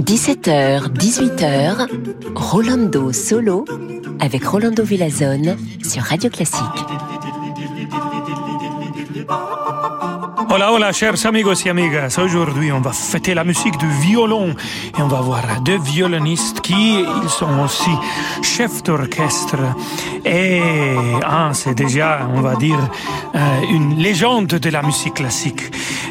17h, 0.00 0.88
18h, 0.94 1.86
Rolando 2.34 3.12
Solo 3.12 3.66
avec 4.18 4.46
Rolando 4.46 4.82
Villazone 4.84 5.58
sur 5.84 6.02
Radio 6.02 6.30
Classique. 6.30 6.64
Hola, 10.50 10.72
hola, 10.72 10.92
chers 10.92 11.26
amigos 11.26 11.66
y 11.66 11.68
amigas. 11.68 12.18
Aujourd'hui, 12.18 12.72
on 12.72 12.80
va 12.80 12.92
fêter 12.92 13.34
la 13.34 13.44
musique 13.44 13.76
du 13.76 13.88
violon 14.00 14.54
et 14.98 15.02
on 15.02 15.08
va 15.08 15.20
voir 15.20 15.42
deux 15.60 15.78
violonistes 15.78 16.62
qui, 16.62 17.00
ils 17.00 17.28
sont 17.28 17.60
aussi 17.62 17.90
chefs 18.42 18.82
d'orchestre. 18.82 19.58
Et 20.30 20.60
un, 21.26 21.54
c'est 21.54 21.74
déjà, 21.74 22.28
on 22.34 22.42
va 22.42 22.56
dire, 22.56 22.78
euh, 23.34 23.60
une 23.70 23.96
légende 23.96 24.46
de 24.46 24.70
la 24.70 24.82
musique 24.82 25.14
classique. 25.14 25.62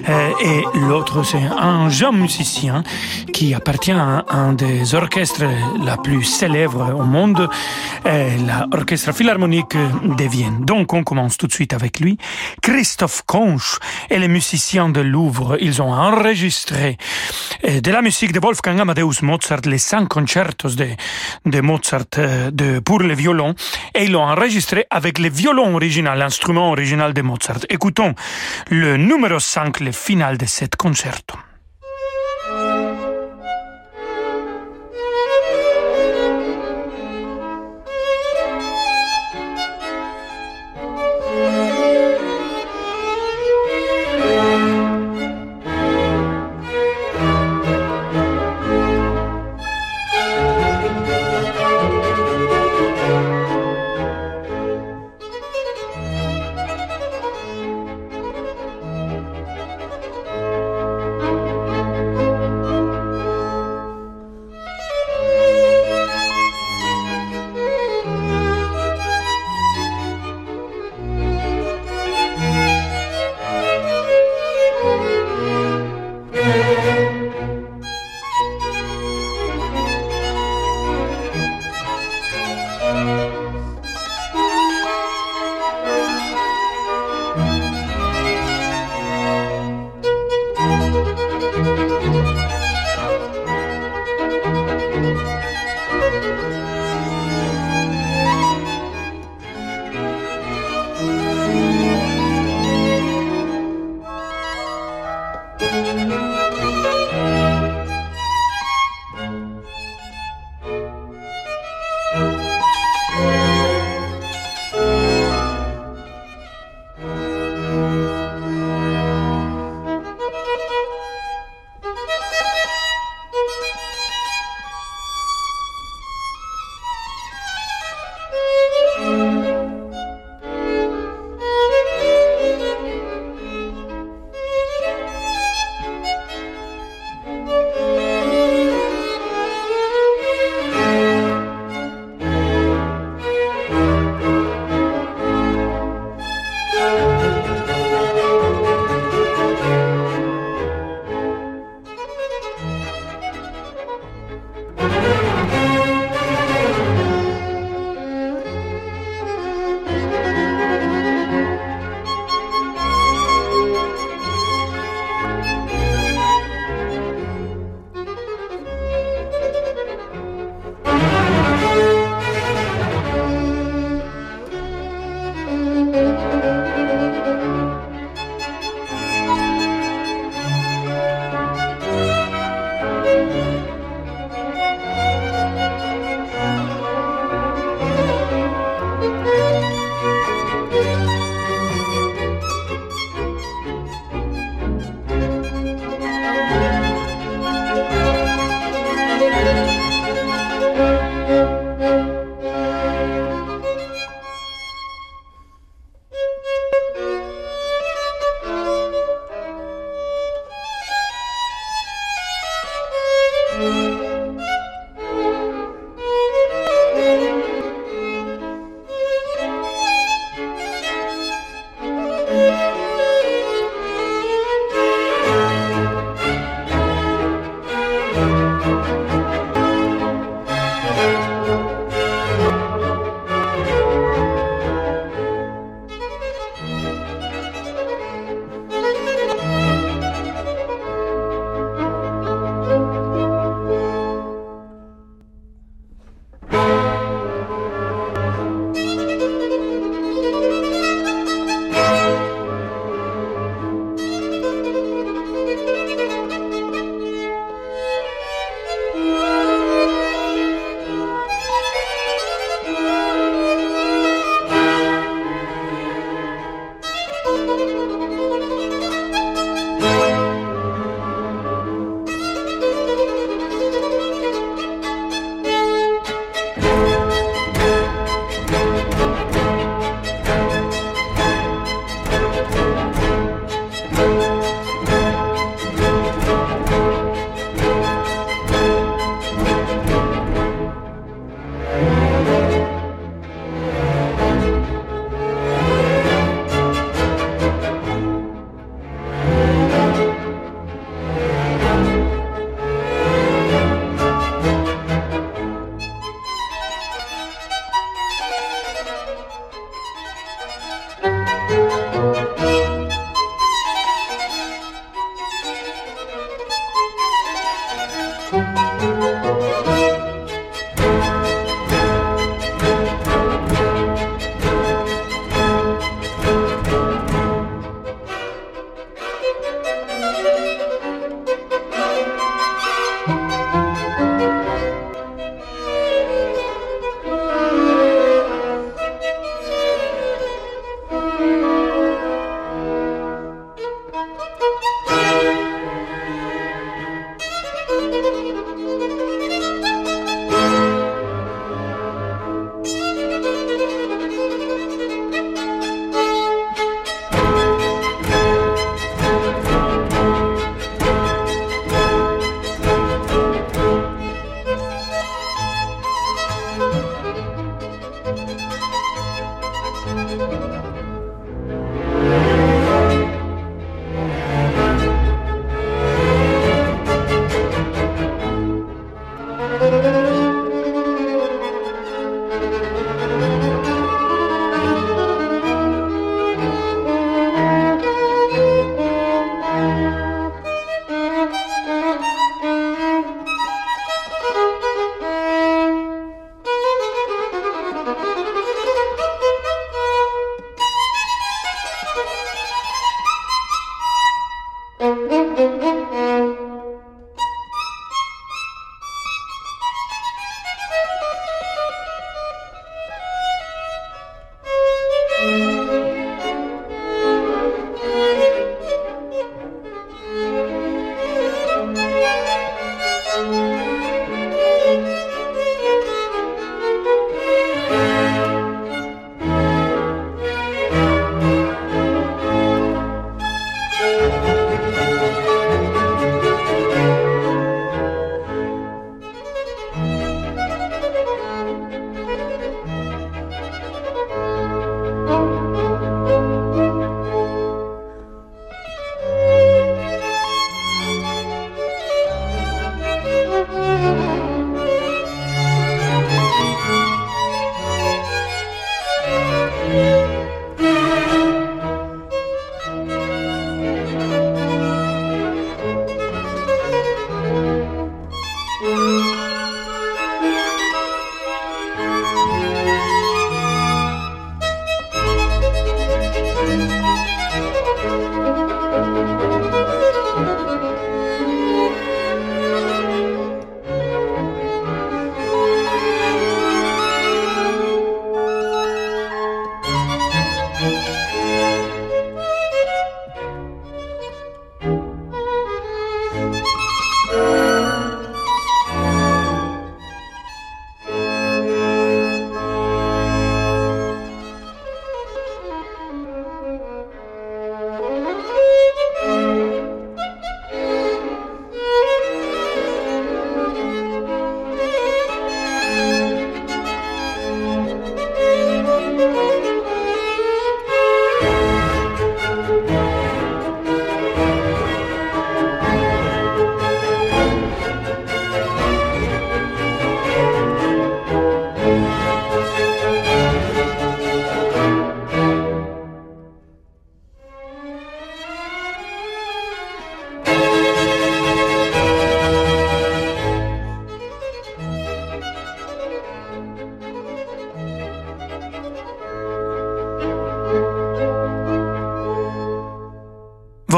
Euh, 0.09 0.29
et 0.43 0.79
l'autre, 0.79 1.23
c'est 1.23 1.37
un 1.37 1.89
jeune 1.89 2.17
musicien 2.17 2.83
qui 3.31 3.53
appartient 3.53 3.91
à 3.91 4.25
un 4.29 4.53
des 4.53 4.95
orchestres 4.95 5.45
la 5.83 5.97
plus 5.97 6.23
célèbres 6.23 6.95
au 6.97 7.03
monde, 7.03 7.47
euh, 8.07 8.29
l'Orchestre 8.71 9.13
Philharmonique 9.13 9.75
de 9.75 10.23
Vienne. 10.23 10.65
Donc, 10.65 10.93
on 10.93 11.03
commence 11.03 11.37
tout 11.37 11.45
de 11.45 11.53
suite 11.53 11.73
avec 11.73 11.99
lui. 11.99 12.17
Christophe 12.63 13.21
Conch 13.27 13.77
et 14.09 14.17
les 14.17 14.27
musiciens 14.27 14.89
de 14.89 15.01
Louvre, 15.01 15.57
ils 15.61 15.79
ont 15.81 15.93
enregistré 15.93 16.97
de 17.63 17.91
la 17.91 18.01
musique 18.01 18.31
de 18.31 18.39
Wolfgang 18.39 18.79
Amadeus 18.79 19.21
Mozart, 19.21 19.61
les 19.65 19.77
cinq 19.77 20.07
concertos 20.07 20.69
de, 20.69 20.87
de 21.45 21.61
Mozart 21.61 22.05
de, 22.51 22.79
pour 22.79 22.99
le 22.99 23.13
violon, 23.13 23.53
et 23.93 24.06
ils 24.07 24.13
l'ont 24.13 24.23
enregistré 24.23 24.85
avec 24.89 25.19
le 25.19 25.29
violon 25.29 25.75
original, 25.75 26.17
l'instrument 26.17 26.71
original 26.71 27.13
de 27.13 27.21
Mozart. 27.21 27.59
Écoutons 27.69 28.15
le 28.69 28.95
numéro 28.95 29.37
5, 29.37 29.81
le 29.81 29.91
final 29.91 30.37
de 30.37 30.45
cet 30.45 30.77
concerto. 30.77 31.35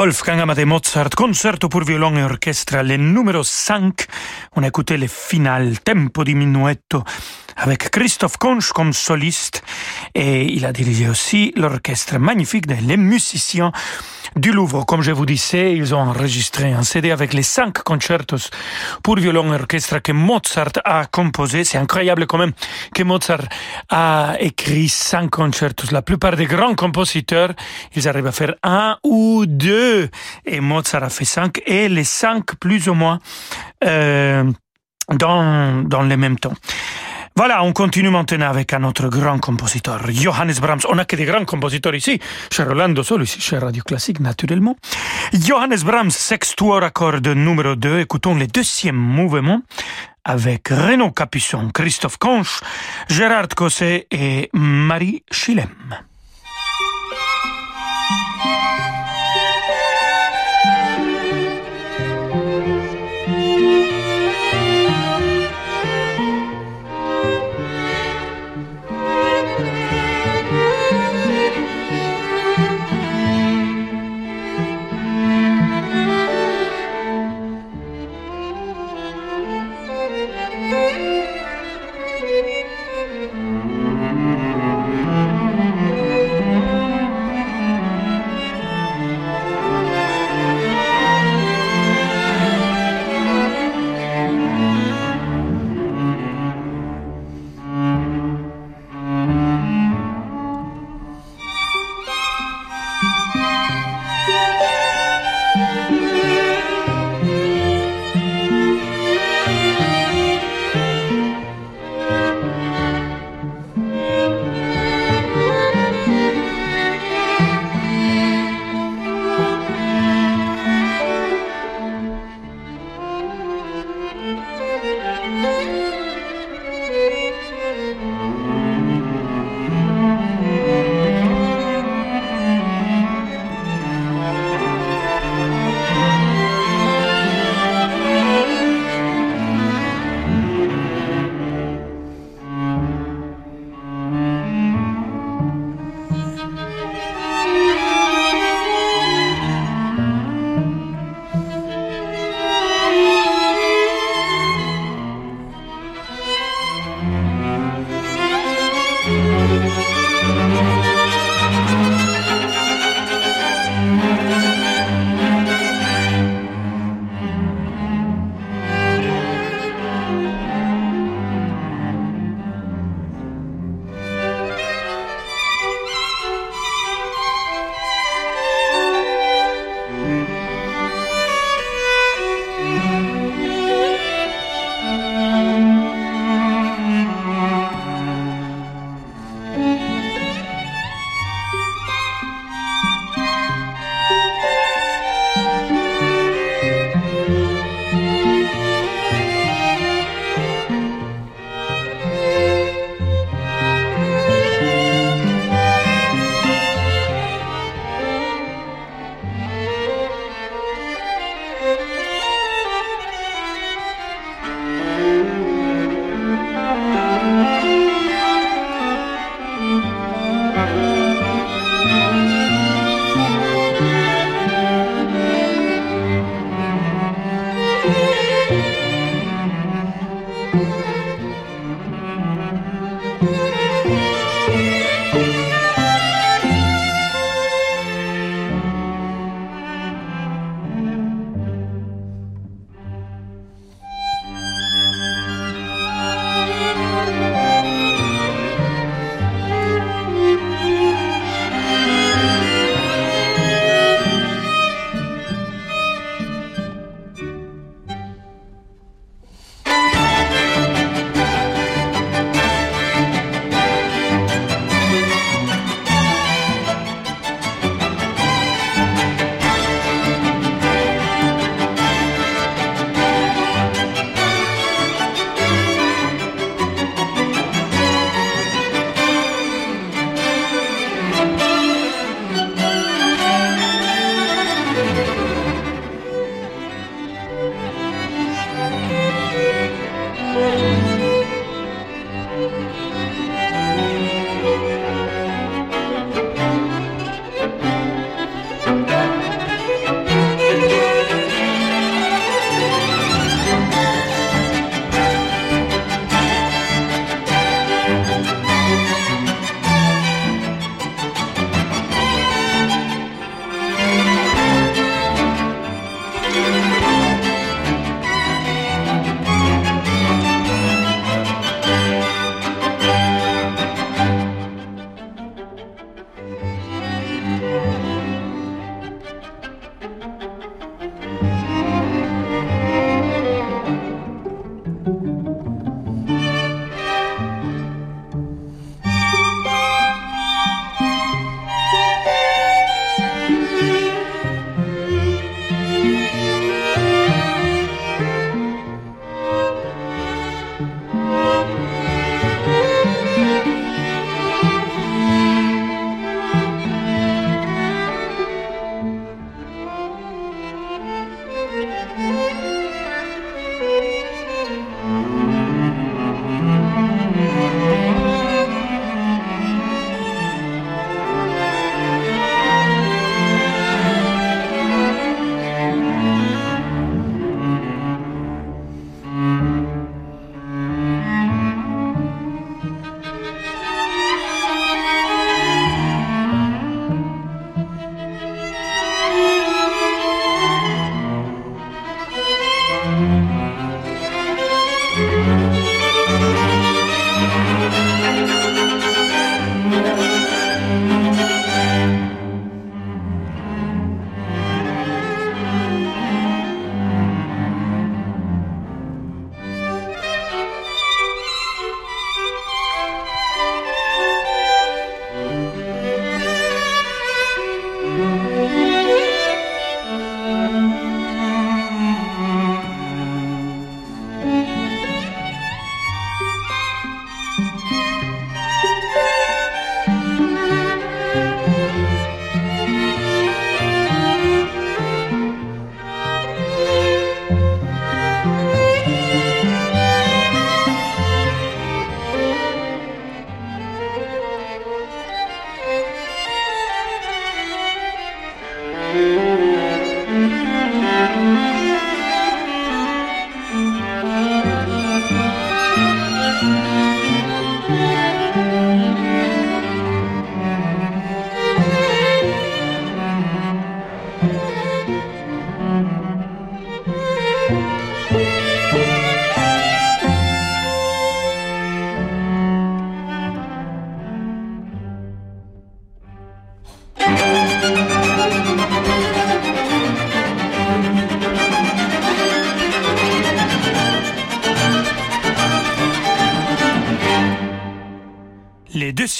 Wolfgang 0.09 0.39
Amadeus 0.39 0.65
Mozart, 0.65 1.11
concerto 1.15 1.69
pour 1.69 1.83
violon 1.83 2.15
et 2.15 2.23
orchestre, 2.23 2.77
le 2.81 2.97
numéro 2.97 3.43
5. 3.43 4.07
On 4.55 4.63
a 4.63 4.67
écouté 4.67 4.97
le 4.97 5.05
final, 5.05 5.81
tempo 5.81 6.23
di 6.23 6.33
minuetto, 6.33 7.03
avec 7.57 7.91
Christophe 7.91 8.37
Conch 8.37 8.71
comme 8.71 8.91
soliste. 8.91 9.61
Et 10.15 10.51
il 10.51 10.65
a 10.65 10.71
dirigé 10.71 11.07
aussi 11.07 11.53
l'orchestre 11.55 12.17
magnifique 12.17 12.65
des 12.65 12.97
musiciens 12.97 13.71
du 14.35 14.51
Louvre. 14.51 14.85
Comme 14.85 15.01
je 15.01 15.11
vous 15.11 15.25
disais, 15.25 15.75
ils 15.75 15.93
ont 15.95 15.99
enregistré 15.99 16.71
un 16.73 16.83
CD 16.83 17.11
avec 17.11 17.33
les 17.33 17.43
cinq 17.43 17.83
concertos 17.83 18.49
pour 19.03 19.17
violon 19.17 19.53
et 19.53 19.55
orchestre 19.55 19.99
que 19.99 20.11
Mozart 20.11 20.73
a 20.85 21.05
composé. 21.05 21.63
C'est 21.63 21.77
incroyable 21.77 22.27
quand 22.27 22.37
même 22.37 22.53
que 22.93 23.03
Mozart 23.03 23.47
a 23.89 24.35
écrit 24.39 24.89
cinq 24.89 25.29
concertos. 25.29 25.87
La 25.91 26.01
plupart 26.01 26.35
des 26.35 26.45
grands 26.45 26.75
compositeurs, 26.75 27.53
ils 27.95 28.07
arrivent 28.07 28.27
à 28.27 28.31
faire 28.31 28.55
un 28.63 28.97
ou 29.03 29.45
deux. 29.45 30.09
Et 30.45 30.59
Mozart 30.59 31.03
a 31.03 31.09
fait 31.09 31.25
cinq. 31.25 31.61
Et 31.65 31.89
les 31.89 32.03
cinq, 32.03 32.55
plus 32.55 32.87
ou 32.89 32.93
moins, 32.93 33.19
euh, 33.83 34.43
dans, 35.11 35.83
dans 35.83 36.01
le 36.01 36.17
même 36.17 36.37
temps. 36.37 36.53
Voilà, 37.35 37.63
on 37.63 37.71
continue 37.71 38.09
maintenant 38.09 38.49
avec 38.49 38.73
un 38.73 38.83
autre 38.83 39.07
grand 39.07 39.39
compositeur, 39.39 40.01
Johannes 40.11 40.55
Brahms. 40.61 40.81
On 40.89 40.95
n'a 40.95 41.05
que 41.05 41.15
des 41.15 41.25
grands 41.25 41.45
compositeurs 41.45 41.95
ici, 41.95 42.19
chez 42.51 42.63
Rolando 42.63 43.03
Solo, 43.03 43.23
ici 43.23 43.39
chez 43.39 43.57
Radio 43.57 43.83
Classique, 43.83 44.19
naturellement. 44.19 44.75
Johannes 45.33 45.79
Brahms, 45.85 46.11
sextuor 46.11 46.83
accord 46.83 47.21
numéro 47.21 47.75
2. 47.75 47.99
Écoutons 47.99 48.35
le 48.35 48.47
deuxième 48.47 48.97
mouvement 48.97 49.61
avec 50.25 50.67
Renaud 50.69 51.11
Capuçon, 51.11 51.69
Christophe 51.73 52.17
Conche, 52.17 52.59
Gérard 53.09 53.47
Cosset 53.55 54.07
et 54.11 54.49
Marie 54.53 55.23
Chilem. 55.31 55.69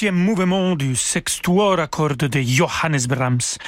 Mouvement 0.08 0.76
du 0.76 0.96
sextuor 0.96 1.78
à 1.78 1.86
cordes 1.86 2.16
de 2.16 2.40
Johannes 2.40 3.06
Brahms, 3.06 3.58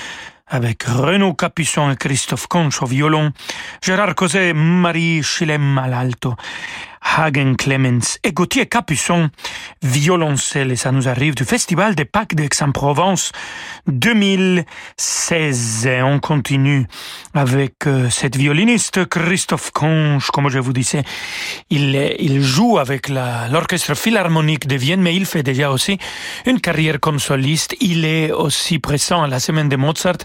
avec 0.49 0.85
Renaud 0.85 1.35
Capuçon 1.35 1.90
et 1.90 1.97
Christophe 1.97 2.47
Conch 2.47 2.83
au 2.83 2.87
violon, 2.87 3.33
Gérard 3.83 4.14
Cosé, 4.14 4.53
Marie 4.55 5.23
Schilem 5.23 5.77
à 5.79 5.88
l'alto, 5.88 6.35
Hagen 7.03 7.55
Clemens 7.57 8.19
et 8.25 8.33
Gauthier 8.33 8.67
Capuçon, 8.67 9.31
violoncelle, 9.83 10.73
et 10.73 10.77
ça 10.77 10.93
nous 10.93 11.09
arrive 11.09 11.35
du 11.35 11.45
Festival 11.45 11.95
des 11.95 12.05
Pâques 12.05 12.35
d'Aix-en-Provence 12.35 13.33
2016. 13.87 15.88
On 16.05 16.21
continue 16.21 16.87
avec 17.35 17.87
euh, 17.87 18.11
cette 18.11 18.37
violiniste 18.37 19.07
Christophe 19.07 19.71
Conche, 19.73 20.31
comme 20.31 20.49
je 20.49 20.59
vous 20.59 20.73
disais. 20.73 21.03
Il, 21.71 21.95
il 22.19 22.43
joue 22.43 22.79
avec 22.79 23.09
l'Orchestre 23.09 23.95
Philharmonique 23.95 24.67
de 24.67 24.77
Vienne, 24.77 25.03
mais 25.03 25.15
il 25.15 25.27
fait 25.27 25.43
déjà 25.43 25.71
aussi 25.71 25.99
une 26.47 26.61
carrière 26.61 27.01
comme 27.01 27.19
soliste. 27.19 27.75
Il 27.81 28.05
est 28.05 28.33
aussi 28.33 28.79
présent 28.79 29.23
à 29.23 29.29
la 29.29 29.41
semaine 29.41 29.69
de 29.69 29.77
Mozart. 29.77 30.19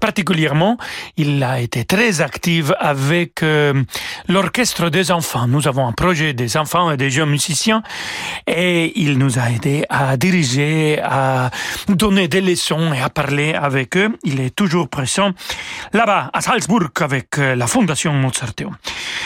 Particulièrement, 0.00 0.76
il 1.16 1.42
a 1.42 1.60
été 1.60 1.84
très 1.84 2.20
actif 2.20 2.72
avec 2.78 3.42
euh, 3.42 3.82
l'Orchestre 4.28 4.90
des 4.90 5.10
enfants. 5.10 5.48
Nous 5.48 5.66
avons 5.66 5.86
un 5.86 5.92
projet 5.92 6.19
des 6.20 6.56
enfants 6.56 6.90
et 6.90 6.96
des 6.96 7.10
jeunes 7.10 7.30
musiciens 7.30 7.82
et 8.46 8.92
il 9.00 9.18
nous 9.18 9.38
a 9.38 9.50
aidé 9.50 9.84
à 9.88 10.16
diriger, 10.16 11.00
à 11.02 11.50
donner 11.88 12.28
des 12.28 12.40
leçons 12.40 12.92
et 12.92 13.00
à 13.00 13.10
parler 13.10 13.54
avec 13.54 13.96
eux. 13.96 14.10
Il 14.24 14.40
est 14.40 14.54
toujours 14.54 14.88
présent 14.88 15.30
là-bas 15.92 16.30
à 16.32 16.40
Salzbourg 16.40 16.90
avec 17.00 17.38
euh, 17.38 17.54
la 17.54 17.66
Fondation 17.66 18.12
Mozarteum. 18.12 18.76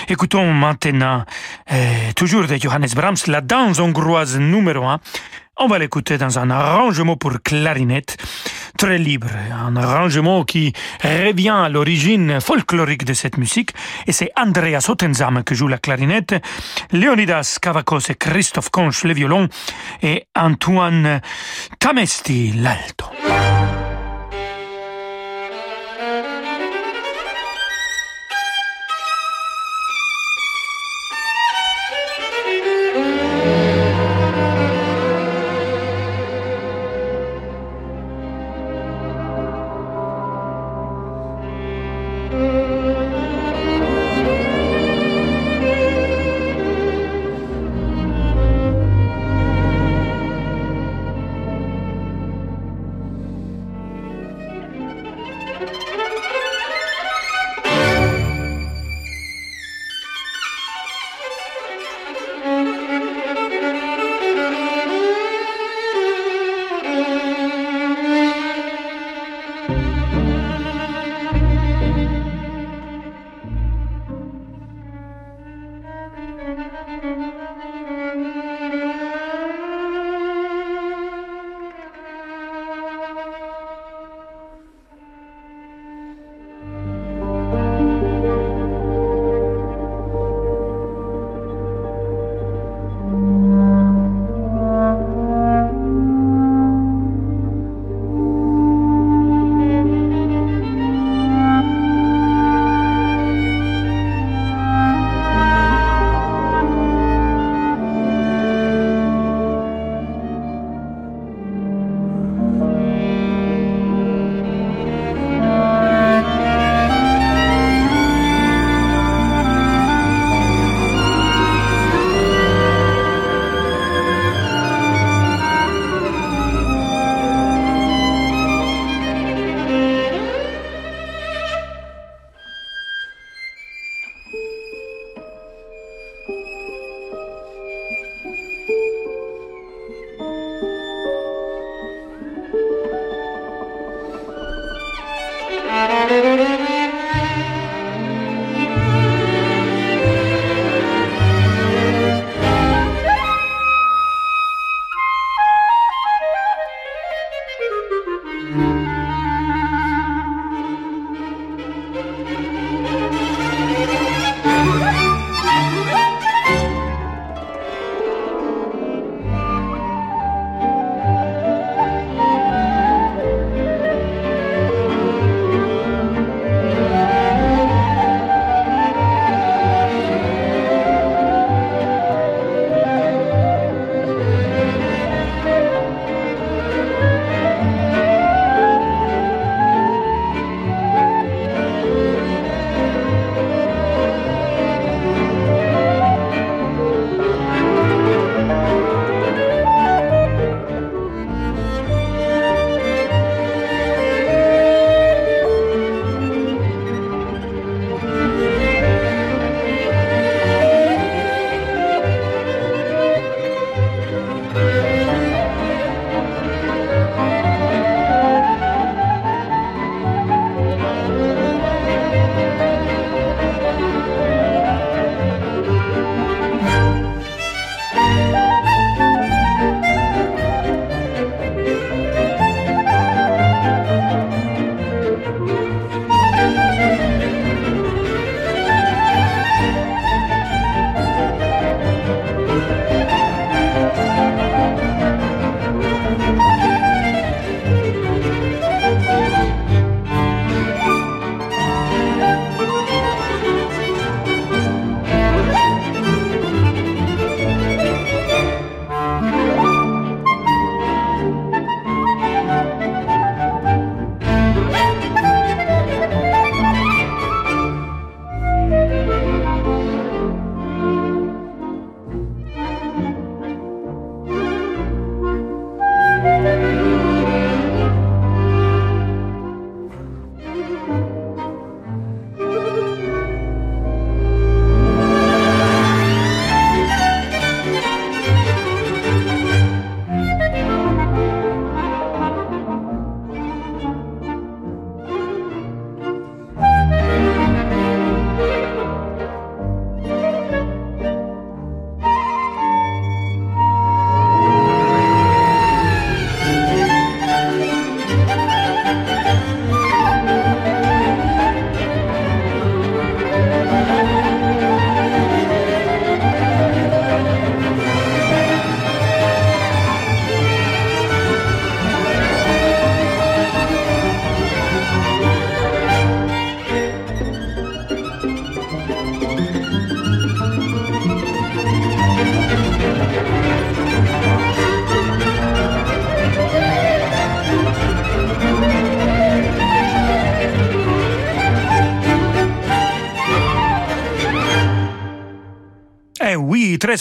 Écoutons 0.08 0.52
maintenant 0.52 1.24
euh, 1.72 2.12
toujours 2.16 2.46
de 2.46 2.56
Johannes 2.56 2.88
Brahms 2.94 3.16
la 3.26 3.40
danse 3.40 3.78
hongroise 3.78 4.38
numéro 4.38 4.84
1 4.84 5.00
on 5.58 5.66
va 5.66 5.78
l'écouter 5.78 6.18
dans 6.18 6.38
un 6.38 6.50
arrangement 6.50 7.16
pour 7.16 7.40
clarinette 7.42 8.16
très 8.76 8.98
libre, 8.98 9.28
un 9.52 9.76
arrangement 9.76 10.44
qui 10.44 10.72
revient 11.02 11.50
à 11.50 11.68
l'origine 11.68 12.40
folklorique 12.40 13.04
de 13.04 13.14
cette 13.14 13.36
musique, 13.36 13.70
et 14.06 14.12
c'est 14.12 14.30
Andrea 14.36 14.80
Sotenzam 14.80 15.44
qui 15.44 15.54
joue 15.54 15.68
la 15.68 15.78
clarinette, 15.78 16.34
Leonidas 16.92 17.58
Kavakos 17.60 18.10
et 18.10 18.14
Christophe 18.14 18.70
Conch 18.70 19.04
le 19.04 19.14
violon, 19.14 19.48
et 20.02 20.26
Antoine 20.34 21.20
Tamesti 21.78 22.52
l'alto. 22.52 23.06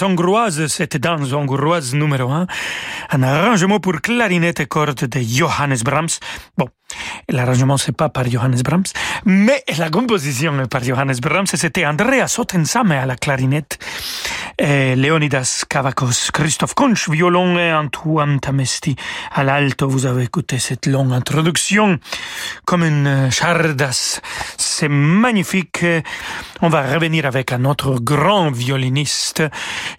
Hongroise, 0.01 0.67
cette 0.67 0.97
danse 0.97 1.33
hongroise 1.33 1.93
numéro 1.93 2.31
un. 2.31 2.47
Un 3.11 3.23
arrangement 3.23 3.79
pour 3.79 4.01
clarinette 4.01 4.59
et 4.59 4.65
cordes 4.65 5.05
de 5.05 5.19
Johannes 5.19 5.77
Brahms. 5.83 6.19
Bon, 6.57 6.67
l'arrangement 7.29 7.77
c'est 7.77 7.95
pas 7.95 8.09
par 8.09 8.29
Johannes 8.29 8.61
Brahms, 8.63 8.91
mais 9.25 9.63
la 9.77 9.89
composition 9.89 10.59
est 10.61 10.67
par 10.67 10.83
Johannes 10.83 11.19
Brahms. 11.21 11.47
C'était 11.47 11.85
Andrea 11.85 12.27
Sottensame 12.27 12.91
à 12.91 13.05
la 13.05 13.15
clarinette, 13.15 13.77
et 14.63 14.95
Leonidas 14.95 15.65
Kavakos, 15.69 16.31
Christophe 16.31 16.73
Kunsch, 16.73 17.09
violon 17.09 17.57
et 17.59 17.73
Antoine 17.73 18.39
Tamesti 18.39 18.95
à 19.33 19.43
l'alto. 19.43 19.89
Vous 19.89 20.05
avez 20.05 20.23
écouté 20.23 20.57
cette 20.57 20.85
longue 20.85 21.11
introduction 21.11 21.99
comme 22.65 22.83
une 22.83 23.29
chardas. 23.29 24.21
C'est 24.57 24.87
magnifique. 24.87 25.85
On 26.61 26.69
va 26.69 26.81
revenir 26.81 27.25
avec 27.25 27.51
un 27.51 27.65
autre 27.65 27.99
grand 27.99 28.51
violiniste. 28.51 29.43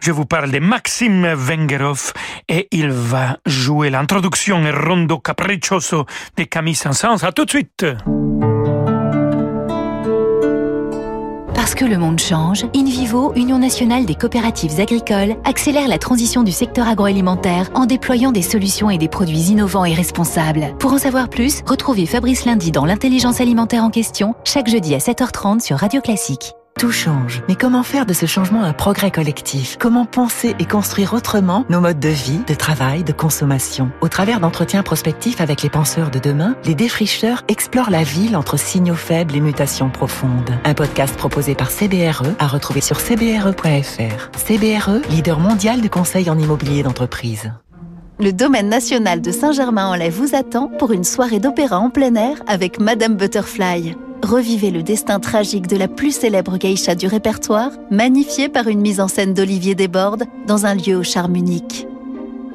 Je 0.00 0.12
vous 0.12 0.24
parle 0.24 0.50
de 0.50 0.60
Maxime 0.60 1.34
Vengerov 1.34 2.14
et 2.48 2.68
il 2.70 2.90
va 2.90 3.36
jouer 3.44 3.90
l'introduction 3.90 4.64
et 4.64 4.70
rondo 4.70 5.18
capriccioso 5.18 6.06
de 6.38 6.44
Camille 6.44 6.74
Saint-Saëns. 6.74 7.22
À 7.22 7.32
tout 7.32 7.44
de 7.44 7.50
suite. 7.50 7.84
Parce 11.64 11.74
que 11.74 11.86
le 11.86 11.96
monde 11.96 12.18
change, 12.18 12.66
InVivo, 12.76 13.32
Union 13.36 13.58
nationale 13.58 14.04
des 14.04 14.14
coopératives 14.14 14.80
agricoles, 14.80 15.36
accélère 15.44 15.88
la 15.88 15.96
transition 15.96 16.42
du 16.42 16.52
secteur 16.52 16.86
agroalimentaire 16.86 17.70
en 17.72 17.86
déployant 17.86 18.32
des 18.32 18.42
solutions 18.42 18.90
et 18.90 18.98
des 18.98 19.08
produits 19.08 19.44
innovants 19.44 19.86
et 19.86 19.94
responsables. 19.94 20.76
Pour 20.78 20.92
en 20.92 20.98
savoir 20.98 21.30
plus, 21.30 21.62
retrouvez 21.64 22.04
Fabrice 22.04 22.44
Lundi 22.44 22.70
dans 22.70 22.84
l'intelligence 22.84 23.40
alimentaire 23.40 23.82
en 23.82 23.88
question, 23.88 24.34
chaque 24.44 24.68
jeudi 24.68 24.94
à 24.94 24.98
7h30 24.98 25.60
sur 25.60 25.78
Radio 25.78 26.02
Classique. 26.02 26.52
Tout 26.78 26.90
change. 26.90 27.42
Mais 27.48 27.54
comment 27.54 27.84
faire 27.84 28.04
de 28.04 28.12
ce 28.12 28.26
changement 28.26 28.64
un 28.64 28.72
progrès 28.72 29.12
collectif? 29.12 29.76
Comment 29.78 30.06
penser 30.06 30.56
et 30.58 30.64
construire 30.64 31.14
autrement 31.14 31.64
nos 31.68 31.80
modes 31.80 32.00
de 32.00 32.08
vie, 32.08 32.40
de 32.48 32.54
travail, 32.54 33.04
de 33.04 33.12
consommation? 33.12 33.92
Au 34.00 34.08
travers 34.08 34.40
d'entretiens 34.40 34.82
prospectifs 34.82 35.40
avec 35.40 35.62
les 35.62 35.70
penseurs 35.70 36.10
de 36.10 36.18
demain, 36.18 36.56
les 36.64 36.74
défricheurs 36.74 37.44
explorent 37.46 37.90
la 37.90 38.02
ville 38.02 38.36
entre 38.36 38.58
signaux 38.58 38.96
faibles 38.96 39.36
et 39.36 39.40
mutations 39.40 39.88
profondes. 39.88 40.50
Un 40.64 40.74
podcast 40.74 41.16
proposé 41.16 41.54
par 41.54 41.70
CBRE 41.70 42.26
à 42.40 42.48
retrouver 42.48 42.80
sur 42.80 42.98
cbre.fr. 42.98 44.30
CBRE, 44.36 45.08
leader 45.10 45.38
mondial 45.38 45.80
du 45.80 45.90
conseil 45.90 46.28
en 46.28 46.38
immobilier 46.38 46.82
d'entreprise. 46.82 47.52
Le 48.20 48.32
domaine 48.32 48.68
national 48.68 49.20
de 49.20 49.32
Saint-Germain-en-Laye 49.32 50.10
vous 50.10 50.36
attend 50.36 50.68
pour 50.68 50.92
une 50.92 51.02
soirée 51.02 51.40
d'opéra 51.40 51.78
en 51.78 51.90
plein 51.90 52.14
air 52.14 52.36
avec 52.46 52.78
Madame 52.78 53.16
Butterfly. 53.16 53.96
Revivez 54.22 54.70
le 54.70 54.84
destin 54.84 55.18
tragique 55.18 55.66
de 55.66 55.76
la 55.76 55.88
plus 55.88 56.12
célèbre 56.12 56.56
geisha 56.56 56.94
du 56.94 57.08
répertoire, 57.08 57.72
magnifié 57.90 58.48
par 58.48 58.68
une 58.68 58.80
mise 58.80 59.00
en 59.00 59.08
scène 59.08 59.34
d'Olivier 59.34 59.74
Desbordes 59.74 60.26
dans 60.46 60.64
un 60.64 60.76
lieu 60.76 60.96
au 60.96 61.02
charme 61.02 61.34
unique. 61.34 61.88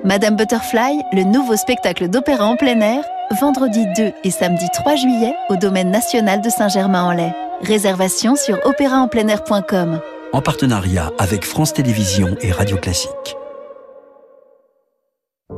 Madame 0.05 0.37
Butterfly, 0.37 1.01
le 1.11 1.23
nouveau 1.25 1.57
spectacle 1.57 2.07
d'opéra 2.07 2.45
en 2.45 2.55
plein 2.55 2.79
air, 2.79 3.03
vendredi 3.41 3.85
2 3.97 4.13
et 4.23 4.31
samedi 4.31 4.65
3 4.73 4.95
juillet 4.95 5.33
au 5.49 5.57
domaine 5.57 5.91
national 5.91 6.41
de 6.41 6.49
Saint-Germain-en-Laye. 6.49 7.35
Réservation 7.61 8.37
sur 8.37 8.57
opéraenpleinair.com. 8.65 9.99
En 10.31 10.41
partenariat 10.41 11.11
avec 11.19 11.43
France 11.43 11.73
Télévisions 11.73 12.37
et 12.41 12.53
Radio 12.53 12.77
Classique. 12.77 13.35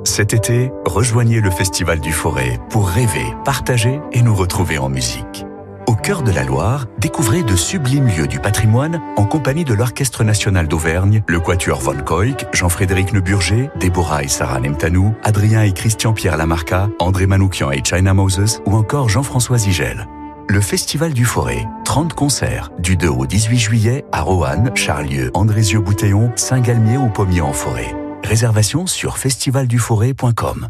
Cet 0.04 0.34
été, 0.34 0.71
rejoignez 0.86 1.41
le 1.41 1.51
Festival 1.51 1.99
du 1.99 2.12
Forêt 2.12 2.60
pour 2.69 2.88
rêver, 2.88 3.25
partager 3.45 3.99
et 4.13 4.21
nous 4.21 4.34
retrouver 4.34 4.77
en 4.77 4.89
musique. 4.89 5.45
Au 5.86 5.95
cœur 5.95 6.23
de 6.23 6.32
la 6.32 6.43
Loire, 6.43 6.88
découvrez 6.99 7.43
de 7.43 7.56
sublimes 7.56 8.08
lieux 8.08 8.27
du 8.27 8.39
patrimoine 8.39 8.99
en 9.15 9.25
compagnie 9.25 9.63
de 9.63 9.73
l'Orchestre 9.73 10.23
national 10.23 10.67
d'Auvergne, 10.67 11.21
le 11.27 11.39
Quatuor 11.39 11.82
Von 11.82 11.97
Koik, 12.04 12.47
Jean-Frédéric 12.51 13.13
Neuburger, 13.13 13.69
Déborah 13.75 14.23
et 14.23 14.27
Sarah 14.27 14.60
Nemtanou, 14.60 15.13
Adrien 15.23 15.63
et 15.63 15.73
Christian-Pierre 15.73 16.38
Lamarca, 16.38 16.89
André 16.99 17.27
Manoukian 17.27 17.71
et 17.71 17.84
China 17.84 18.13
Moses 18.13 18.62
ou 18.65 18.75
encore 18.75 19.08
Jean-François 19.08 19.60
Zigel. 19.60 20.08
Le 20.49 20.62
Festival 20.62 21.13
du 21.13 21.25
Forêt, 21.25 21.67
30 21.86 22.13
concerts, 22.13 22.71
du 22.80 22.97
2 22.97 23.08
au 23.08 23.25
18 23.25 23.58
juillet 23.58 24.06
à 24.12 24.21
Roanne, 24.21 24.71
Charlieu, 24.73 25.30
Andrézieux-Boutéon, 25.34 26.32
Saint-Galmier 26.36 26.97
ou 26.97 27.10
Pommier-en-Forêt. 27.10 28.00
Réservation 28.23 28.88
sur 28.88 29.17
festivalduforêt.com. 29.17 30.69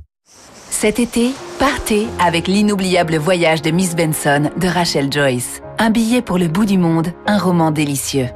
Cet 0.70 1.00
été, 1.00 1.32
partez 1.60 2.08
avec 2.20 2.48
l'inoubliable 2.48 3.18
voyage 3.18 3.62
de 3.62 3.70
Miss 3.72 3.96
Benson 3.96 4.50
de 4.58 4.68
Rachel 4.68 5.12
Joyce. 5.12 5.62
Un 5.78 5.92
billet 5.92 6.22
pour 6.22 6.38
le 6.38 6.48
bout 6.48 6.66
du 6.66 6.78
monde, 6.78 7.14
un 7.28 7.38
roman 7.38 7.72
délicieux. 7.72 8.30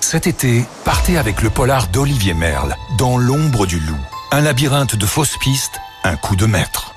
Cet 0.00 0.26
été, 0.26 0.64
partez 0.84 1.16
avec 1.16 1.42
le 1.42 1.50
polar 1.50 1.88
d'Olivier 1.88 2.34
Merle, 2.34 2.74
Dans 2.98 3.16
l'ombre 3.16 3.66
du 3.66 3.80
loup. 3.80 3.96
Un 4.32 4.42
labyrinthe 4.42 4.96
de 4.96 5.06
fausses 5.06 5.38
pistes, 5.38 5.80
un 6.04 6.16
coup 6.16 6.36
de 6.36 6.46
maître. 6.46 6.94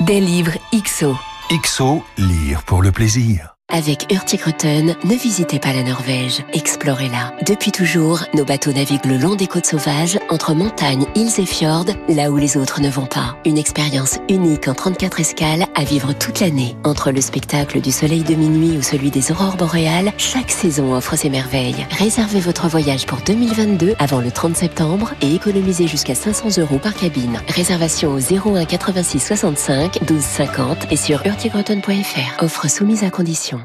Des 0.00 0.20
livres 0.20 0.56
XO. 0.72 1.16
XO, 1.50 2.04
lire 2.18 2.62
pour 2.62 2.82
le 2.82 2.92
plaisir. 2.92 3.55
Avec 3.76 4.10
Hurtigruten, 4.10 4.94
ne 5.04 5.14
visitez 5.16 5.58
pas 5.58 5.74
la 5.74 5.82
Norvège, 5.82 6.42
explorez-la. 6.54 7.34
Depuis 7.44 7.72
toujours, 7.72 8.22
nos 8.32 8.44
bateaux 8.46 8.72
naviguent 8.72 9.04
le 9.04 9.18
long 9.18 9.34
des 9.34 9.48
côtes 9.48 9.66
sauvages, 9.66 10.18
entre 10.30 10.54
montagnes, 10.54 11.04
îles 11.14 11.38
et 11.38 11.44
fjords, 11.44 11.84
là 12.08 12.30
où 12.30 12.38
les 12.38 12.56
autres 12.56 12.80
ne 12.80 12.88
vont 12.88 13.04
pas. 13.04 13.36
Une 13.44 13.58
expérience 13.58 14.18
unique 14.30 14.68
en 14.68 14.74
34 14.74 15.20
escales 15.20 15.66
à 15.74 15.84
vivre 15.84 16.14
toute 16.14 16.40
l'année. 16.40 16.74
Entre 16.84 17.10
le 17.10 17.20
spectacle 17.20 17.80
du 17.80 17.90
soleil 17.90 18.22
de 18.22 18.34
minuit 18.34 18.78
ou 18.78 18.82
celui 18.82 19.10
des 19.10 19.30
aurores 19.30 19.56
boréales, 19.56 20.12
chaque 20.16 20.52
saison 20.52 20.94
offre 20.94 21.16
ses 21.16 21.28
merveilles. 21.28 21.86
Réservez 21.90 22.40
votre 22.40 22.68
voyage 22.68 23.04
pour 23.04 23.18
2022 23.18 23.94
avant 23.98 24.20
le 24.20 24.30
30 24.30 24.56
septembre 24.56 25.12
et 25.20 25.34
économisez 25.34 25.88
jusqu'à 25.88 26.14
500 26.14 26.60
euros 26.62 26.78
par 26.78 26.94
cabine. 26.94 27.42
Réservation 27.48 28.14
au 28.14 28.20
01 28.20 28.64
86 28.64 29.20
65 29.20 30.04
12 30.06 30.22
50 30.22 30.92
et 30.92 30.96
sur 30.96 31.26
hurtigruten.fr. 31.26 32.42
Offre 32.42 32.70
soumise 32.70 33.04
à 33.04 33.10
condition. 33.10 33.55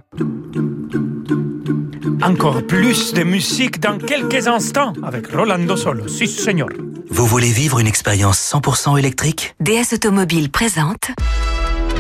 Encore 2.24 2.66
plus 2.68 3.14
de 3.14 3.24
musique 3.24 3.80
dans 3.80 3.98
quelques 3.98 4.48
instants 4.48 4.94
avec 5.04 5.32
Rolando 5.32 5.76
Solo. 5.76 6.08
Si, 6.08 6.28
señor. 6.28 6.70
Vous 7.10 7.26
voulez 7.26 7.52
vivre 7.52 7.80
une 7.80 7.88
expérience 7.88 8.40
100% 8.54 8.98
électrique? 8.98 9.56
DS 9.60 9.94
Automobile 9.94 10.50
présente 10.50 11.12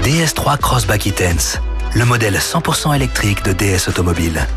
DS3 0.03 0.57
Crossback 0.57 1.07
E-Tense, 1.07 1.59
le 1.95 2.05
modèle 2.05 2.35
100% 2.35 2.95
électrique 2.95 3.43
de 3.43 3.53
DS 3.53 3.87
Automobile. 3.87 4.47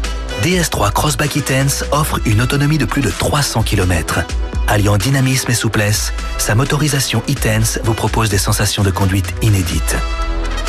DS3 0.43 0.93
Crossback 0.93 1.37
E-Tense 1.37 1.85
offre 1.93 2.21
une 2.27 2.41
autonomie 2.41 2.79
de 2.79 2.85
plus 2.85 3.03
de 3.03 3.11
300 3.11 3.63
km. 3.63 4.21
Alliant 4.69 4.97
dynamisme 4.97 5.51
et 5.51 5.55
souplesse, 5.55 6.13
sa 6.39 6.55
motorisation 6.55 7.23
E-Tense 7.29 7.79
vous 7.85 7.95
propose 7.95 8.31
des 8.31 8.39
sensations 8.39 8.83
de 8.83 8.91
conduite 8.91 9.35
inédites. 9.43 9.97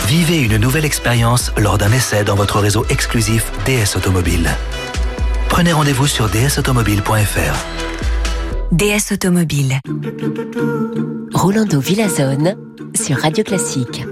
Vivez 0.08 0.40
une 0.40 0.58
nouvelle 0.58 0.86
expérience 0.86 1.52
lors 1.58 1.78
d'un 1.78 1.92
essai 1.92 2.24
dans 2.24 2.36
votre 2.36 2.60
réseau 2.60 2.86
exclusif 2.90 3.52
DS 3.66 3.98
Automobile. 3.98 4.50
Prenez 5.50 5.74
rendez-vous 5.74 6.06
sur 6.08 6.30
dsautomobile.fr. 6.30 7.66
DS 8.72 9.14
Automobile. 9.14 9.80
Rolando 11.34 11.80
Villazone 11.80 12.56
sur 12.94 13.18
Radio 13.18 13.44
Classique. 13.44 14.06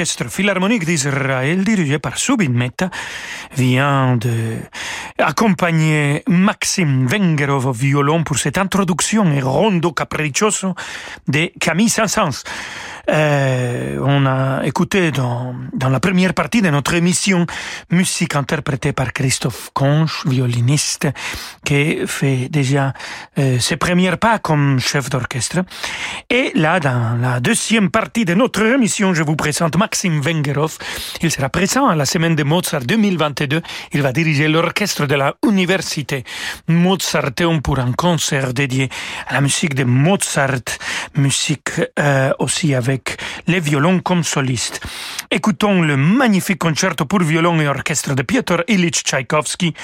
L'orchestre 0.00 0.30
philharmonique 0.30 0.86
d'Israël, 0.86 1.62
dirigé 1.62 1.98
par 1.98 2.16
Subin 2.16 2.48
Mehta, 2.48 2.88
vient 3.54 4.16
de 4.16 4.56
Maxime 6.26 7.06
Vengerov 7.06 7.66
au 7.66 7.72
violon 7.72 8.24
pour 8.24 8.38
cette 8.38 8.56
introduction 8.56 9.30
et 9.30 9.42
rondo 9.42 9.92
capriccioso 9.92 10.74
de 11.28 11.52
Camille 11.60 11.90
Saint-Saëns. 11.90 12.44
Euh, 13.10 13.98
on 14.02 14.24
a 14.26 14.64
écouté 14.64 15.10
dans, 15.10 15.54
dans 15.72 15.88
la 15.88 16.00
première 16.00 16.32
partie 16.34 16.62
de 16.62 16.70
notre 16.70 16.94
émission 16.94 17.46
musique 17.90 18.36
interprétée 18.36 18.92
par 18.92 19.12
Christophe 19.12 19.70
Conche, 19.74 20.24
violiniste, 20.26 21.08
qui 21.64 22.06
fait 22.06 22.48
déjà 22.48 22.92
euh, 23.38 23.58
ses 23.58 23.76
premiers 23.76 24.16
pas 24.16 24.38
comme 24.38 24.78
chef 24.78 25.10
d'orchestre. 25.10 25.60
Et 26.28 26.52
là, 26.54 26.78
dans 26.78 27.18
la 27.20 27.40
deuxième 27.40 27.90
partie 27.90 28.24
de 28.24 28.34
notre 28.34 28.62
émission, 28.62 29.12
je 29.14 29.22
vous 29.22 29.36
présente 29.36 29.76
Maxime 29.76 30.20
Vengerov. 30.20 30.78
Il 31.22 31.30
sera 31.30 31.48
présent 31.48 31.88
à 31.88 31.96
la 31.96 32.04
semaine 32.04 32.36
de 32.36 32.44
Mozart 32.44 32.82
2022. 32.82 33.62
Il 33.92 34.02
va 34.02 34.12
diriger 34.12 34.48
l'orchestre 34.48 35.06
de 35.06 35.14
la 35.14 35.34
Université 35.46 36.24
Mozarteum 36.68 37.60
pour 37.62 37.78
un 37.78 37.92
concert 37.92 38.54
dédié 38.54 38.88
à 39.26 39.34
la 39.34 39.40
musique 39.40 39.74
de 39.74 39.84
Mozart, 39.84 40.78
musique 41.16 41.70
euh, 41.98 42.32
aussi 42.38 42.74
avec 42.74 42.99
les 43.46 43.60
violons 43.60 44.00
comme 44.00 44.22
solistes. 44.22 44.80
Écoutons 45.30 45.82
le 45.82 45.96
magnifique 45.96 46.58
concerto 46.58 47.04
pour 47.04 47.20
violon 47.20 47.60
et 47.60 47.68
orchestre 47.68 48.14
de 48.14 48.22
Piotr 48.22 48.64
Ilyich 48.68 49.02
Tchaïkovski. 49.02 49.74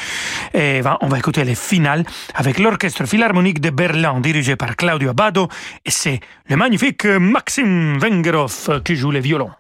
Et 0.55 0.81
on 1.01 1.09
va 1.09 1.19
écouter 1.19 1.45
les 1.45 1.55
finales 1.55 2.05
avec 2.35 2.59
l'orchestre 2.59 3.07
philharmonique 3.07 3.61
de 3.61 3.71
Berlin 3.71 4.21
dirigé 4.21 4.57
par 4.57 4.77
Claudio 4.77 5.11
Abbado. 5.11 5.49
Et 5.85 5.91
c'est 5.91 6.21
le 6.49 6.57
magnifique 6.57 7.05
Maxime 7.05 7.99
Vengerov 7.99 8.83
qui 8.85 8.97
joue 8.97 9.11
les 9.11 9.21
violons. 9.21 9.51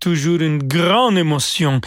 toujours 0.00 0.40
émotion. 1.16 1.80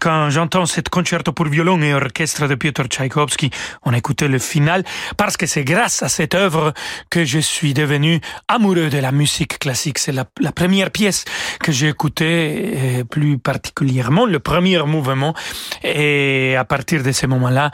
Quand 0.00 0.30
j'entends 0.30 0.66
cette 0.66 0.88
concerto 0.88 1.32
pour 1.32 1.46
violon 1.46 1.80
et 1.82 1.94
orchestre 1.94 2.46
de 2.46 2.54
Piotr 2.54 2.84
Tchaïkovski, 2.86 3.50
on 3.84 3.92
écoutait 3.92 4.28
le 4.28 4.38
final 4.38 4.84
parce 5.16 5.36
que 5.36 5.46
c'est 5.46 5.64
grâce 5.64 6.02
à 6.02 6.08
cette 6.08 6.34
œuvre 6.34 6.72
que 7.10 7.24
je 7.24 7.38
suis 7.38 7.74
devenu 7.74 8.20
amoureux 8.48 8.88
de 8.88 8.98
la 8.98 9.12
musique 9.12 9.58
classique. 9.58 9.98
C'est 9.98 10.12
la, 10.12 10.24
première 10.52 10.90
pièce 10.90 11.24
que 11.60 11.72
j'ai 11.72 11.88
écoutée, 11.88 13.04
plus 13.10 13.38
particulièrement 13.38 14.26
le 14.26 14.38
premier 14.38 14.82
mouvement. 14.84 15.34
Et 15.82 16.56
à 16.56 16.64
partir 16.64 17.02
de 17.02 17.12
ce 17.12 17.26
moment-là, 17.26 17.70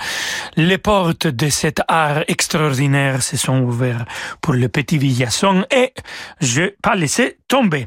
les 0.57 0.79
portes 0.79 1.27
de 1.27 1.49
cet 1.49 1.81
art 1.89 2.25
extraordinaire 2.29 3.23
se 3.23 3.37
sont 3.37 3.61
ouvertes 3.61 4.09
pour 4.41 4.55
le 4.55 4.69
petit 4.69 4.99
Villasson 4.99 5.65
et 5.71 5.93
je 6.41 6.73
pas 6.83 6.95
laissé 6.95 7.39
tomber. 7.49 7.87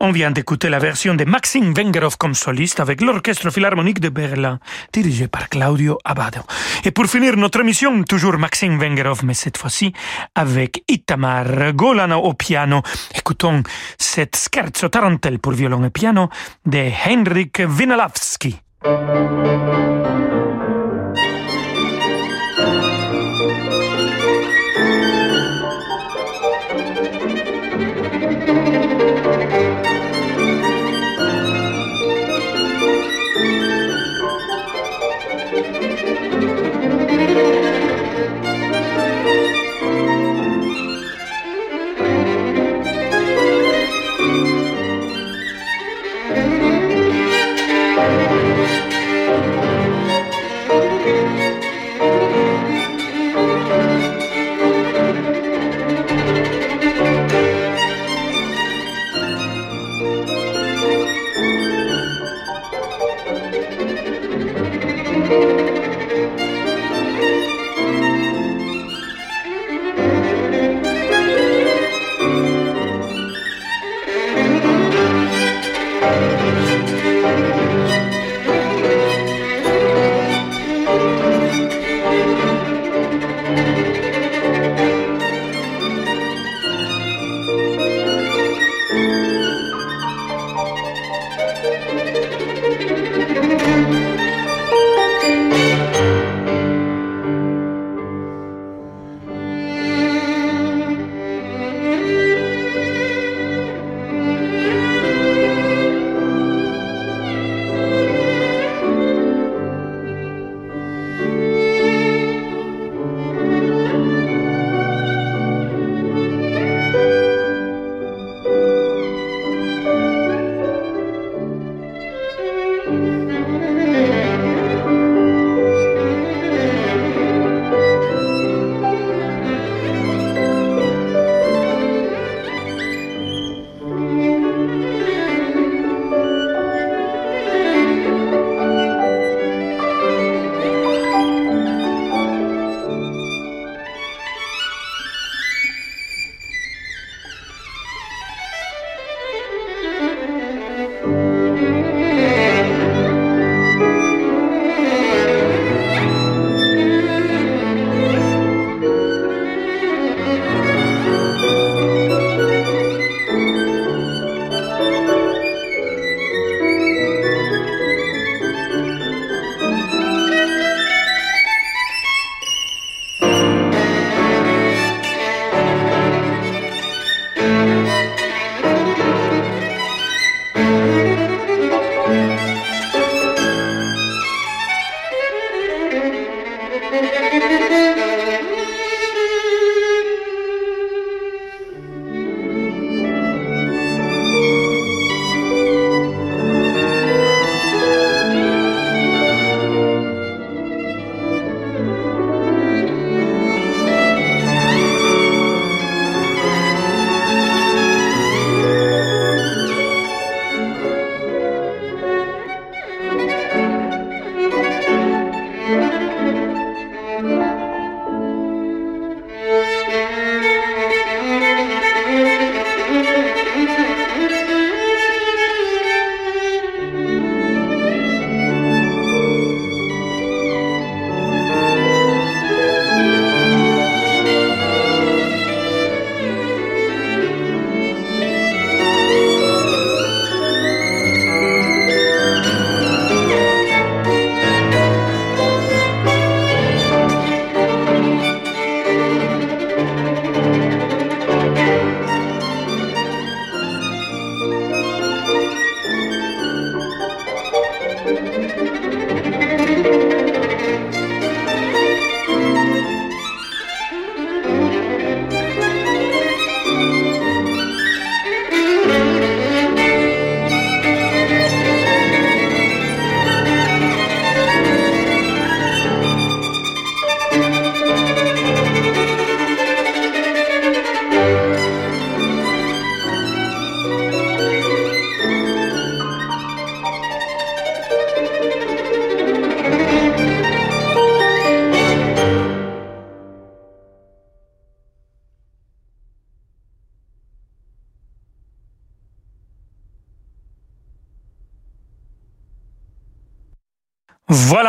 On 0.00 0.12
vient 0.12 0.30
d'écouter 0.30 0.68
la 0.68 0.78
version 0.78 1.14
de 1.14 1.24
Maxime 1.24 1.74
Vengerov 1.74 2.16
comme 2.16 2.34
soliste 2.34 2.55
avec 2.78 3.02
l'Orchestre 3.02 3.50
Philharmonique 3.50 4.00
de 4.00 4.08
Berlin, 4.08 4.58
dirigé 4.92 5.28
par 5.28 5.48
Claudio 5.48 5.98
Abado. 6.04 6.40
Et 6.84 6.90
pour 6.90 7.06
finir 7.06 7.36
notre 7.36 7.60
émission, 7.60 8.02
toujours 8.04 8.38
Maxime 8.38 8.78
Vengerov, 8.78 9.24
mais 9.24 9.34
cette 9.34 9.58
fois-ci 9.58 9.92
avec 10.34 10.82
Itamar 10.88 11.72
Golano 11.74 12.18
au 12.18 12.32
piano. 12.32 12.80
Écoutons 13.14 13.62
cette 13.98 14.36
scherzo 14.36 14.88
tarantelle 14.88 15.38
pour 15.38 15.52
violon 15.52 15.84
et 15.84 15.90
piano 15.90 16.30
de 16.64 16.90
Henrik 17.06 17.62
Winalavsky. 17.78 18.56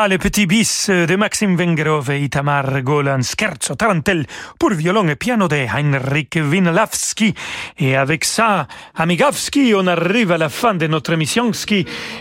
Voilà 0.08 0.20
les 0.24 0.30
petits 0.30 0.46
bis 0.46 0.90
de 0.90 1.16
Maxime 1.18 1.58
Vengerov 1.58 2.10
et 2.12 2.22
Itamar 2.22 2.82
Golan, 2.82 3.20
scherzo 3.24 3.76
tarantelle 3.76 4.26
pour 4.58 4.70
violon 4.70 5.06
et 5.10 5.18
piano 5.18 5.50
de 5.50 5.58
Heinrich 5.58 6.40
Wienlawski. 6.42 7.34
Et 7.78 7.98
avec 7.98 8.24
ça, 8.24 8.68
Amigavski, 8.96 9.74
on 9.76 9.86
arrive 9.86 10.32
à 10.32 10.38
la 10.38 10.48
fin 10.48 10.76
de 10.76 10.88
notre 10.88 11.12
émission 11.12 11.52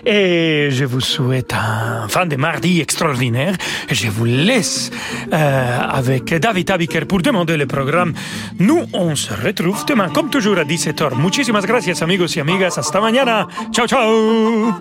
et 0.04 0.68
je 0.72 0.84
vous 0.84 1.00
souhaite 1.00 1.54
un 1.54 2.08
fin 2.08 2.26
de 2.26 2.34
mardi 2.34 2.80
extraordinaire. 2.80 3.54
Je 3.88 4.08
vous 4.08 4.24
laisse 4.24 4.90
euh, 5.32 5.78
avec 5.88 6.34
David 6.34 6.68
Abiker 6.72 7.06
pour 7.06 7.22
demander 7.22 7.56
le 7.56 7.66
programme. 7.66 8.14
Nous, 8.58 8.84
on 8.94 9.14
se 9.14 9.32
retrouve 9.32 9.84
demain, 9.86 10.08
comme 10.08 10.28
toujours, 10.28 10.58
à 10.58 10.64
17h. 10.64 11.14
Muchísimas 11.14 11.64
gracias, 11.64 12.02
amigos 12.02 12.34
y 12.34 12.40
amigas. 12.40 12.78
Hasta 12.78 13.00
mañana. 13.00 13.46
Ciao, 13.72 13.86
ciao. 13.86 14.74